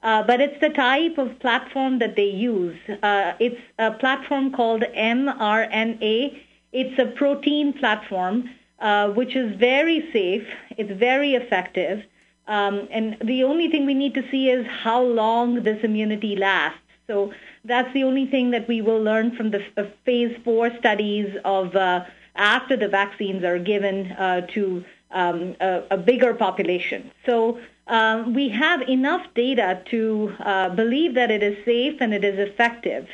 Uh, 0.04 0.24
but 0.24 0.42
it's 0.42 0.60
the 0.62 0.70
type 0.70 1.18
of 1.18 1.40
platform 1.40 2.00
that 2.00 2.16
they 2.16 2.30
use. 2.30 2.78
Uh, 3.04 3.34
it's 3.40 3.62
a 3.78 3.92
platform 3.92 4.52
called 4.52 4.82
mRNA. 4.82 6.40
It's 6.74 7.00
a 7.00 7.06
protein 7.06 7.74
platform, 7.74 8.50
uh, 8.80 9.10
which 9.10 9.36
is 9.36 9.56
very 9.60 10.10
safe. 10.12 10.48
It's 10.72 10.92
very 10.92 11.36
effective. 11.36 12.04
Um, 12.48 12.88
and 12.90 13.18
the 13.24 13.44
only 13.44 13.70
thing 13.70 13.86
we 13.86 13.94
need 13.94 14.16
to 14.16 14.24
see 14.32 14.50
is 14.50 14.66
how 14.66 15.04
long 15.04 15.62
this 15.64 15.84
immunity 15.84 16.36
lasts. 16.36 16.81
So 17.12 17.34
that's 17.66 17.94
the 17.94 18.04
only 18.04 18.26
thing 18.26 18.52
that 18.52 18.70
we 18.70 18.82
will 18.82 19.02
learn 19.04 19.36
from 19.36 19.52
the 19.52 19.62
uh, 19.76 19.84
phase 20.06 20.34
four 20.46 20.72
studies 20.80 21.36
of 21.44 21.76
uh, 21.76 22.06
after 22.36 22.78
the 22.78 22.88
vaccines 22.88 23.44
are 23.44 23.60
given 23.60 24.14
uh, 24.14 24.48
to 24.54 24.86
um, 25.12 25.56
a, 25.60 25.84
a, 25.92 25.98
bigger 25.98 26.34
population. 26.34 27.12
So 27.26 27.60
um, 27.88 28.34
we 28.34 28.48
have 28.48 28.82
enough 28.88 29.24
data 29.36 29.82
to 29.92 30.34
uh, 30.40 30.70
believe 30.70 31.16
that 31.16 31.30
it 31.30 31.44
is 31.44 31.58
safe 31.66 31.98
and 32.00 32.14
it 32.14 32.24
is 32.24 32.40
effective, 32.40 33.10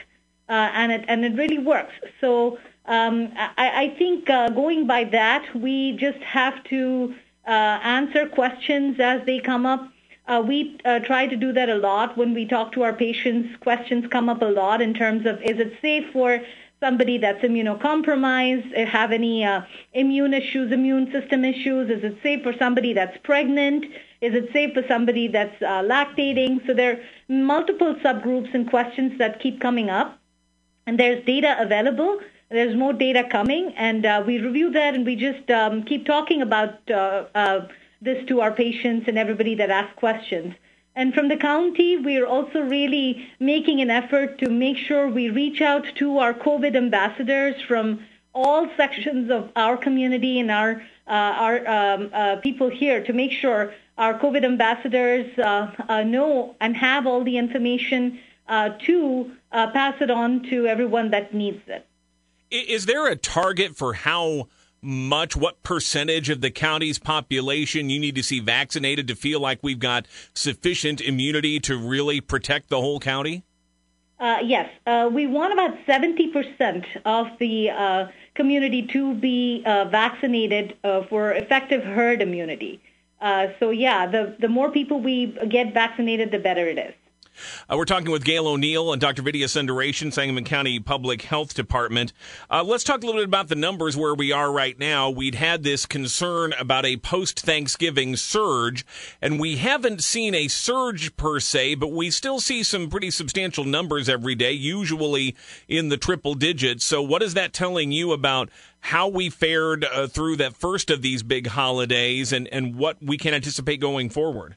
uh, 0.47 0.69
and 0.79 0.91
it 0.91 1.05
and 1.07 1.25
it 1.25 1.33
really 1.35 1.57
works. 1.57 1.95
So 2.21 2.59
um, 2.85 3.33
I, 3.35 3.67
I, 3.83 3.95
think 3.97 4.29
uh, 4.29 4.49
going 4.49 4.85
by 4.85 5.05
that, 5.05 5.43
we 5.55 5.93
just 5.93 6.19
have 6.19 6.63
to 6.65 7.15
answer 7.47 8.29
questions 8.29 8.99
as 8.99 9.25
they 9.25 9.39
come 9.39 9.65
up 9.65 9.89
uh, 10.27 10.43
we 10.45 10.77
uh, 10.85 10.99
try 10.99 11.25
to 11.25 11.35
do 11.35 11.53
that 11.53 11.69
a 11.69 11.75
lot 11.75 12.17
when 12.17 12.33
we 12.33 12.45
talk 12.45 12.71
to 12.73 12.83
our 12.83 12.93
patients. 12.93 13.55
Questions 13.61 14.05
come 14.11 14.29
up 14.29 14.41
a 14.41 14.45
lot 14.45 14.81
in 14.81 14.93
terms 14.93 15.25
of 15.25 15.41
is 15.41 15.59
it 15.59 15.73
safe 15.81 16.05
for 16.11 16.41
somebody 16.79 17.17
that's 17.17 17.43
immunocompromised, 17.43 18.77
uh, 18.77 18.85
have 18.85 19.11
any 19.11 19.43
uh, 19.43 19.61
immune 19.93 20.33
issues, 20.33 20.71
immune 20.71 21.11
system 21.11 21.45
issues? 21.45 21.89
Is 21.89 22.03
it 22.03 22.17
safe 22.21 22.43
for 22.43 22.53
somebody 22.59 22.93
that's 22.93 23.17
pregnant? 23.23 23.85
Is 24.21 24.33
it 24.33 24.49
safe 24.51 24.73
for 24.73 24.83
somebody 24.87 25.27
that's 25.27 25.61
uh, 25.61 25.81
lactating? 25.81 26.65
So 26.67 26.73
there 26.73 26.93
are 26.93 26.99
multiple 27.29 27.95
subgroups 28.03 28.53
and 28.53 28.69
questions 28.69 29.17
that 29.19 29.39
keep 29.39 29.61
coming 29.61 29.89
up. 29.89 30.19
And 30.85 30.99
there's 30.99 31.25
data 31.25 31.55
available. 31.59 32.19
There's 32.49 32.75
more 32.77 32.93
data 32.93 33.25
coming, 33.29 33.73
and 33.75 34.05
uh, 34.05 34.23
we 34.25 34.39
review 34.39 34.71
that, 34.71 34.95
and 34.95 35.05
we 35.05 35.17
just 35.17 35.51
um, 35.51 35.83
keep 35.83 36.05
talking 36.05 36.41
about 36.41 36.79
this 38.01 38.25
to 38.27 38.41
our 38.41 38.51
patients 38.51 39.07
and 39.07 39.17
everybody 39.17 39.55
that 39.55 39.69
asks 39.69 39.95
questions. 39.95 40.53
And 40.95 41.13
from 41.13 41.27
the 41.27 41.37
county, 41.37 41.97
we're 41.97 42.25
also 42.25 42.59
really 42.61 43.27
making 43.39 43.81
an 43.81 43.91
effort 43.91 44.39
to 44.39 44.49
make 44.49 44.77
sure 44.77 45.07
we 45.07 45.29
reach 45.29 45.61
out 45.61 45.85
to 45.97 46.17
our 46.17 46.33
COVID 46.33 46.75
ambassadors 46.75 47.61
from 47.67 47.99
all 48.33 48.67
sections 48.75 49.29
of 49.29 49.49
our 49.55 49.77
community 49.77 50.39
and 50.39 50.49
our 50.51 50.81
uh, 51.07 51.45
our 51.45 51.67
um, 51.67 52.09
uh, 52.13 52.35
people 52.37 52.69
here 52.69 53.03
to 53.03 53.13
make 53.13 53.31
sure 53.31 53.73
our 53.97 54.19
COVID 54.19 54.43
ambassadors 54.43 55.27
uh, 55.39 55.71
uh 55.87 56.03
know 56.03 56.55
and 56.59 56.75
have 56.75 57.07
all 57.07 57.23
the 57.23 57.37
information 57.37 58.19
uh, 58.47 58.69
to 58.87 59.31
uh, 59.51 59.67
pass 59.71 59.95
it 60.01 60.11
on 60.11 60.43
to 60.49 60.67
everyone 60.67 61.11
that 61.11 61.33
needs 61.33 61.61
it. 61.67 61.85
Is 62.49 62.85
there 62.85 63.07
a 63.07 63.15
target 63.15 63.75
for 63.75 63.93
how 63.93 64.47
much, 64.81 65.35
what 65.35 65.61
percentage 65.63 66.29
of 66.29 66.41
the 66.41 66.51
county's 66.51 66.99
population 66.99 67.89
you 67.89 67.99
need 67.99 68.15
to 68.15 68.23
see 68.23 68.39
vaccinated 68.39 69.07
to 69.07 69.15
feel 69.15 69.39
like 69.39 69.59
we've 69.61 69.79
got 69.79 70.07
sufficient 70.33 71.01
immunity 71.01 71.59
to 71.61 71.77
really 71.77 72.21
protect 72.21 72.69
the 72.69 72.79
whole 72.79 72.99
county? 72.99 73.43
Uh, 74.19 74.37
yes, 74.43 74.69
uh, 74.87 75.09
we 75.11 75.27
want 75.27 75.53
about 75.53 75.77
70% 75.85 76.85
of 77.05 77.27
the 77.39 77.69
uh, 77.69 78.07
community 78.33 78.87
to 78.93 79.13
be 79.13 79.61
uh, 79.65 79.85
vaccinated 79.85 80.75
uh, 80.83 81.03
for 81.03 81.33
effective 81.33 81.83
herd 81.83 82.21
immunity. 82.21 82.81
Uh, 83.21 83.47
so, 83.59 83.69
yeah, 83.69 84.07
the, 84.07 84.35
the 84.39 84.47
more 84.47 84.71
people 84.71 84.99
we 84.99 85.37
get 85.49 85.73
vaccinated, 85.73 86.31
the 86.31 86.39
better 86.39 86.67
it 86.67 86.77
is. 86.79 86.93
Uh, 87.69 87.75
we're 87.77 87.85
talking 87.85 88.11
with 88.11 88.23
Gail 88.23 88.47
O'Neill 88.47 88.91
and 88.91 89.01
Dr. 89.01 89.21
Vidya 89.21 89.47
Sundareshan, 89.47 90.13
Sangamon 90.13 90.43
County 90.43 90.79
Public 90.79 91.23
Health 91.23 91.53
Department. 91.53 92.13
Uh, 92.49 92.63
let's 92.63 92.83
talk 92.83 93.03
a 93.03 93.05
little 93.05 93.21
bit 93.21 93.27
about 93.27 93.47
the 93.47 93.55
numbers 93.55 93.97
where 93.97 94.15
we 94.15 94.31
are 94.31 94.51
right 94.51 94.77
now. 94.79 95.09
We'd 95.09 95.35
had 95.35 95.63
this 95.63 95.85
concern 95.85 96.53
about 96.59 96.85
a 96.85 96.97
post 96.97 97.39
Thanksgiving 97.39 98.15
surge, 98.15 98.85
and 99.21 99.39
we 99.39 99.57
haven't 99.57 100.03
seen 100.03 100.33
a 100.33 100.47
surge 100.47 101.15
per 101.17 101.39
se, 101.39 101.75
but 101.75 101.91
we 101.91 102.09
still 102.09 102.39
see 102.39 102.63
some 102.63 102.89
pretty 102.89 103.11
substantial 103.11 103.63
numbers 103.63 104.09
every 104.09 104.35
day, 104.35 104.51
usually 104.51 105.35
in 105.67 105.89
the 105.89 105.97
triple 105.97 106.33
digits. 106.33 106.85
So, 106.85 107.01
what 107.01 107.21
is 107.23 107.33
that 107.35 107.53
telling 107.53 107.91
you 107.91 108.11
about? 108.11 108.49
How 108.79 109.07
we 109.07 109.29
fared 109.29 109.83
uh, 109.85 110.07
through 110.07 110.37
that 110.37 110.55
first 110.55 110.89
of 110.89 111.01
these 111.01 111.23
big 111.23 111.47
holidays 111.47 112.31
and, 112.31 112.47
and 112.49 112.75
what 112.75 112.97
we 113.01 113.17
can 113.17 113.33
anticipate 113.33 113.81
going 113.81 114.09
forward? 114.09 114.55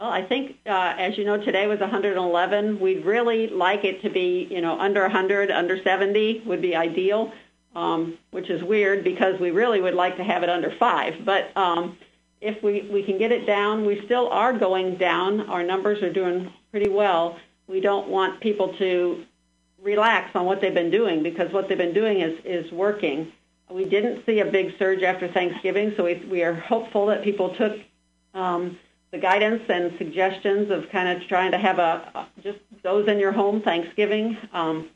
Well, 0.00 0.10
I 0.10 0.22
think, 0.22 0.56
uh, 0.64 0.94
as 0.96 1.18
you 1.18 1.24
know, 1.24 1.38
today 1.38 1.66
was 1.66 1.80
111. 1.80 2.78
We'd 2.78 3.04
really 3.04 3.48
like 3.48 3.84
it 3.84 4.00
to 4.02 4.10
be, 4.10 4.46
you 4.48 4.60
know, 4.60 4.78
under 4.78 5.02
100, 5.02 5.50
under 5.50 5.82
70 5.82 6.44
would 6.46 6.62
be 6.62 6.76
ideal, 6.76 7.32
um, 7.74 8.16
which 8.30 8.48
is 8.48 8.62
weird 8.62 9.02
because 9.02 9.40
we 9.40 9.50
really 9.50 9.80
would 9.80 9.94
like 9.94 10.16
to 10.18 10.24
have 10.24 10.44
it 10.44 10.48
under 10.48 10.72
five. 10.78 11.24
But 11.24 11.50
um, 11.56 11.98
if 12.40 12.62
we, 12.62 12.88
we 12.92 13.02
can 13.02 13.18
get 13.18 13.32
it 13.32 13.44
down, 13.44 13.86
we 13.86 14.00
still 14.04 14.28
are 14.28 14.56
going 14.56 14.98
down. 14.98 15.40
Our 15.40 15.64
numbers 15.64 16.00
are 16.04 16.12
doing 16.12 16.52
pretty 16.70 16.90
well. 16.90 17.36
We 17.66 17.80
don't 17.80 18.08
want 18.08 18.40
people 18.40 18.74
to 18.78 19.24
relax 19.82 20.30
on 20.36 20.46
what 20.46 20.60
they've 20.60 20.72
been 20.72 20.92
doing 20.92 21.24
because 21.24 21.52
what 21.52 21.68
they've 21.68 21.76
been 21.76 21.94
doing 21.94 22.20
is, 22.20 22.38
is 22.44 22.70
working. 22.70 23.32
We 23.68 23.84
didn't 23.84 24.24
see 24.26 24.38
a 24.38 24.44
big 24.44 24.78
surge 24.78 25.02
after 25.02 25.26
Thanksgiving, 25.26 25.94
so 25.96 26.04
we, 26.04 26.24
we 26.30 26.42
are 26.44 26.54
hopeful 26.54 27.06
that 27.06 27.24
people 27.24 27.56
took 27.56 27.72
um, 28.32 28.78
the 29.10 29.18
guidance 29.18 29.62
and 29.68 29.92
suggestions 29.98 30.70
of 30.70 30.90
kind 30.90 31.08
of 31.08 31.26
trying 31.28 31.52
to 31.52 31.58
have 31.58 31.78
a 31.78 32.26
just 32.42 32.58
those 32.82 33.08
in 33.08 33.18
your 33.18 33.32
home 33.32 33.62
Thanksgiving. 33.62 34.36
Um, 34.52 34.88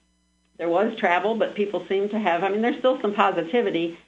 there 0.59 0.69
was 0.69 0.97
travel, 0.99 1.35
but 1.35 1.55
people 1.55 1.87
seem 1.89 2.09
to 2.11 2.19
have. 2.19 2.45
I 2.45 2.51
mean, 2.51 2.63
there's 2.63 2.79
still 2.79 3.01
some 3.01 3.15
positivity, 3.15 3.99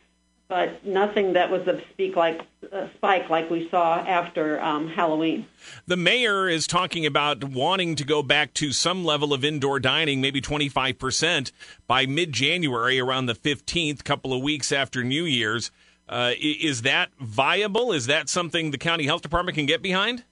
but 0.47 0.85
nothing 0.85 1.33
that 1.33 1.51
was 1.51 1.67
a 1.67 1.81
speak 1.93 2.17
like 2.17 2.43
a 2.71 2.91
spike 2.97 3.31
like 3.31 3.51
we 3.51 3.69
saw 3.71 3.97
after 3.97 4.61
um, 4.61 4.89
Halloween. 4.89 5.47
The 5.87 5.97
mayor 5.97 6.49
is 6.49 6.67
talking 6.67 7.07
about 7.07 7.43
wanting 7.43 7.97
to 7.97 8.05
go 8.05 8.23
back 8.23 8.53
to 8.55 8.73
some 8.73 9.05
level 9.05 9.33
of 9.33 9.45
indoor 9.45 9.81
dining, 9.81 10.21
maybe 10.21 10.41
25 10.41 10.99
percent 10.99 11.53
by 11.87 12.05
mid-January, 12.05 13.01
around 13.01 13.27
the 13.27 13.35
15th, 13.35 14.05
couple 14.05 14.35
of 14.35 14.43
weeks 14.43 14.71
after 14.71 15.03
New 15.03 15.25
Year's. 15.25 15.71
Uh, 16.09 16.33
is 16.39 16.83
that 16.83 17.11
viable? 17.19 17.93
Is 17.93 18.07
that 18.07 18.29
something 18.29 18.71
the 18.71 18.79
county 18.79 19.05
health 19.05 19.23
department 19.23 19.57
can 19.57 19.67
get 19.67 19.83
behind? 19.83 20.25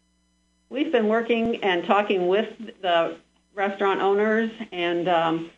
We've 0.68 0.92
been 0.92 1.08
working 1.08 1.62
and 1.62 1.84
talking 1.84 2.28
with 2.28 2.48
the 2.80 3.16
restaurant 3.54 4.00
owners 4.00 4.50
and 4.70 5.08
um, 5.08 5.50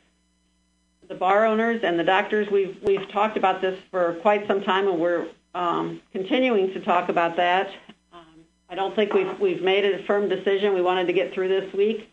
the 1.08 1.14
bar 1.14 1.44
owners 1.46 1.82
and 1.82 1.98
the 1.98 2.04
doctors. 2.04 2.48
We've 2.50 2.76
we've 2.82 3.08
talked 3.08 3.36
about 3.36 3.60
this 3.60 3.78
for 3.90 4.14
quite 4.22 4.46
some 4.46 4.62
time, 4.62 4.88
and 4.88 4.98
we're 4.98 5.28
um, 5.54 6.00
continuing 6.12 6.72
to 6.74 6.80
talk 6.80 7.08
about 7.08 7.36
that. 7.36 7.68
Um, 8.12 8.44
I 8.68 8.74
don't 8.74 8.94
think 8.94 9.12
we've 9.12 9.38
we've 9.38 9.62
made 9.62 9.84
a 9.84 10.04
firm 10.04 10.28
decision. 10.28 10.74
We 10.74 10.82
wanted 10.82 11.06
to 11.06 11.12
get 11.12 11.32
through 11.32 11.48
this 11.48 11.72
week 11.74 12.08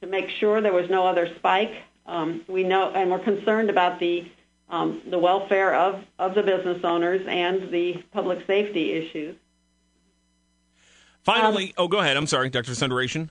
to 0.00 0.06
make 0.06 0.28
sure 0.28 0.60
there 0.60 0.72
was 0.72 0.90
no 0.90 1.06
other 1.06 1.34
spike. 1.36 1.72
Um, 2.06 2.42
we 2.48 2.64
know, 2.64 2.90
and 2.90 3.10
we're 3.10 3.20
concerned 3.20 3.70
about 3.70 4.00
the 4.00 4.26
um, 4.72 5.02
the 5.08 5.18
welfare 5.18 5.74
of, 5.74 6.02
of 6.18 6.34
the 6.34 6.42
business 6.42 6.80
owners 6.82 7.24
and 7.28 7.70
the 7.70 8.02
public 8.12 8.44
safety 8.46 8.92
issues. 8.92 9.36
Finally, 11.22 11.66
um, 11.66 11.84
oh, 11.84 11.88
go 11.88 11.98
ahead. 12.00 12.16
I'm 12.16 12.26
sorry, 12.26 12.50
Dr. 12.50 12.72
Sundareshan. 12.72 13.28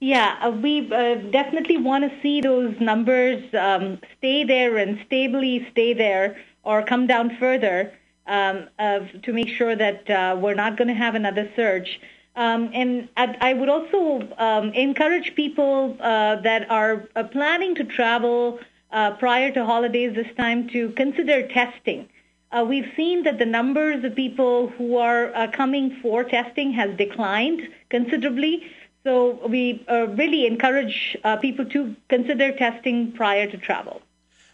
Yeah, 0.00 0.38
uh, 0.40 0.50
we 0.50 0.90
uh, 0.92 1.16
definitely 1.30 1.76
want 1.76 2.10
to 2.10 2.20
see 2.22 2.40
those 2.40 2.74
numbers 2.80 3.42
um, 3.54 3.98
stay 4.18 4.44
there 4.44 4.76
and 4.76 5.00
stably 5.06 5.66
stay 5.72 5.92
there 5.92 6.36
or 6.62 6.82
come 6.82 7.06
down 7.06 7.36
further 7.36 7.92
um, 8.26 8.68
to 8.78 9.32
make 9.32 9.48
sure 9.48 9.76
that 9.76 10.08
uh, 10.08 10.36
we're 10.40 10.54
not 10.54 10.76
going 10.76 10.88
to 10.88 10.94
have 10.94 11.14
another 11.14 11.50
surge. 11.54 12.00
Um, 12.36 12.70
and 12.72 13.08
I, 13.16 13.36
I, 13.40 13.54
would 13.54 13.68
also 13.68 14.28
um, 14.38 14.72
encourage 14.72 15.36
people 15.36 15.96
uh, 16.00 16.36
that 16.40 16.68
are 16.68 17.08
uh, 17.14 17.24
planning 17.24 17.76
to 17.76 17.84
travel 17.84 18.58
uh, 18.94 19.10
prior 19.16 19.50
to 19.52 19.64
holidays 19.66 20.14
this 20.14 20.34
time 20.36 20.68
to 20.68 20.90
consider 20.90 21.46
testing. 21.48 22.08
Uh, 22.52 22.64
we've 22.66 22.90
seen 22.96 23.24
that 23.24 23.38
the 23.38 23.44
numbers 23.44 24.04
of 24.04 24.14
people 24.14 24.68
who 24.68 24.96
are 24.96 25.34
uh, 25.34 25.50
coming 25.50 25.98
for 26.00 26.22
testing 26.22 26.72
has 26.72 26.96
declined 26.96 27.68
considerably. 27.90 28.64
So 29.02 29.46
we 29.48 29.84
uh, 29.90 30.06
really 30.06 30.46
encourage 30.46 31.16
uh, 31.24 31.36
people 31.36 31.64
to 31.66 31.96
consider 32.08 32.52
testing 32.52 33.12
prior 33.12 33.50
to 33.50 33.58
travel. 33.58 34.00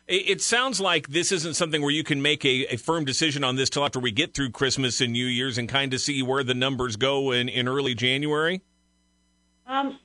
It 0.08 0.40
sounds 0.40 0.80
like 0.80 1.08
this 1.08 1.30
isn't 1.30 1.54
something 1.54 1.82
where 1.82 1.92
you 1.92 2.02
can 2.02 2.20
make 2.20 2.44
a, 2.44 2.66
a, 2.74 2.76
firm 2.76 3.04
decision 3.04 3.44
on 3.44 3.54
this 3.54 3.70
till 3.70 3.84
after 3.84 4.00
we 4.00 4.10
get 4.10 4.34
through 4.34 4.50
Christmas 4.50 5.00
and 5.00 5.12
New 5.12 5.26
Year's 5.26 5.56
and 5.56 5.68
kind 5.68 5.94
of 5.94 6.00
see 6.00 6.20
where 6.20 6.42
the 6.42 6.54
numbers 6.54 6.96
go 6.96 7.30
in, 7.30 7.48
in 7.48 7.68
early 7.68 7.94
January. 7.94 8.60
Um, 9.68 10.00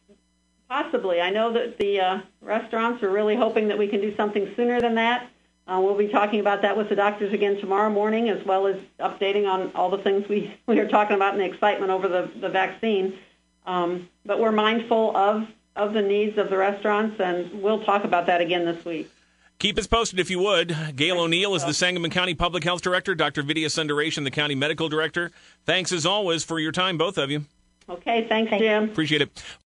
Possibly. 0.70 1.22
I 1.22 1.30
know 1.30 1.54
that 1.54 1.78
the 1.78 2.00
uh, 2.00 2.20
restaurants 2.42 3.04
are 3.04 3.10
really 3.10 3.36
hoping 3.36 3.68
that 3.68 3.78
we 3.78 3.88
can 3.88 4.02
do 4.02 4.16
something 4.16 4.52
sooner 4.56 4.82
than 4.82 4.96
that. 4.96 5.30
Uh, 5.68 5.80
we'll 5.82 5.98
be 5.98 6.08
talking 6.08 6.40
about 6.40 6.62
that 6.62 6.78
with 6.78 6.90
the 6.90 6.96
doctors 6.96 7.34
again 7.34 7.58
tomorrow 7.60 7.90
morning, 7.90 8.30
as 8.30 8.44
well 8.46 8.68
as 8.68 8.76
updating 9.00 9.48
on 9.48 9.72
all 9.74 9.90
the 9.90 9.98
things 10.00 10.28
we, 10.30 10.56
we 10.68 10.80
are 10.80 10.88
talking 10.88 11.16
about 11.16 11.34
and 11.34 11.42
the 11.42 11.46
excitement 11.46 11.92
over 11.92 12.08
the, 12.08 12.32
the 12.40 12.50
vaccine. 12.50 13.18
Um, 13.66 14.10
but 14.26 14.40
we're 14.40 14.52
mindful 14.52 15.16
of, 15.18 15.48
of 15.76 15.94
the 15.94 16.02
needs 16.02 16.38
of 16.38 16.50
the 16.50 16.58
restaurants, 16.58 17.20
and 17.20 17.62
we'll 17.64 17.84
talk 17.84 18.04
about 18.04 18.28
that 18.28 18.42
again 18.42 18.66
this 18.66 18.84
week. 18.86 19.10
Keep 19.58 19.78
us 19.80 19.88
posted 19.88 20.20
if 20.20 20.30
you 20.30 20.40
would. 20.40 20.76
Gail 20.96 21.20
O'Neill 21.20 21.56
is 21.56 21.64
the 21.64 21.74
Sangamon 21.74 22.12
County 22.12 22.34
Public 22.34 22.64
Health 22.64 22.82
Director, 22.82 23.16
Dr. 23.16 23.42
Vidya 23.42 23.70
Sundareshan, 23.70 24.24
the 24.24 24.32
County 24.32 24.54
Medical 24.54 24.90
Director. 24.90 25.32
Thanks 25.66 25.92
as 25.92 26.06
always 26.06 26.44
for 26.44 26.60
your 26.60 26.74
time, 26.74 26.98
both 26.98 27.18
of 27.18 27.32
you. 27.32 27.46
Okay, 27.88 28.28
thanks, 28.28 28.52
Jim. 28.52 28.86
Appreciate 28.86 29.22
it. 29.22 29.44